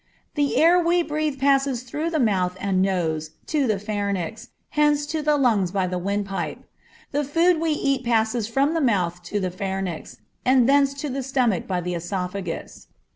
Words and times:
The 0.33 0.57
air 0.57 0.79
we 0.79 1.03
breathe 1.03 1.37
passes 1.39 1.83
through 1.83 2.09
the 2.09 2.17
mouth 2.19 2.57
and 2.59 2.81
nose 2.81 3.29
to 3.45 3.67
the 3.67 3.77
pharynx, 3.77 4.47
thence 4.75 5.05
to 5.05 5.21
the 5.21 5.37
lungs 5.37 5.69
by 5.69 5.85
the 5.85 5.99
windpipe. 5.99 6.57
The 7.11 7.23
food 7.23 7.61
we 7.61 7.69
eat 7.73 8.03
passes 8.03 8.47
from 8.47 8.73
the 8.73 8.81
mouth 8.81 9.21
to 9.21 9.39
the 9.39 9.51
pharynx, 9.51 10.17
and 10.43 10.67
thence 10.67 10.95
to 10.95 11.09
the 11.11 11.21
stomach 11.21 11.67
by 11.67 11.81
the 11.81 11.93
oesophagus. 11.93 12.87